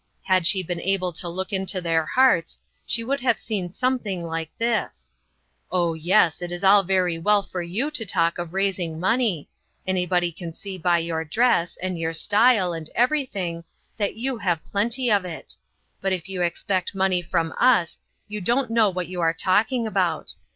[0.23, 0.93] Had she been IOO INTERRUPTED.
[0.95, 2.57] able to look into their hearts,
[2.87, 5.11] she would have seen something like this:
[5.71, 6.41] Oh, yes!
[6.41, 9.47] it is all very well for you to talk of raising money.
[9.85, 13.63] Anybody can see by your dress, and your style, and everything,
[13.97, 15.55] that you have plenty of it;
[16.01, 19.85] but if you expect money from us, you don't know what you are talk ing
[19.85, 20.33] about.